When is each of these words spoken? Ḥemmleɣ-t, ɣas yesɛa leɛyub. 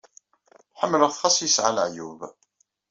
Ḥemmleɣ-t, 0.79 1.21
ɣas 1.21 1.37
yesɛa 1.43 1.71
leɛyub. 1.75 2.19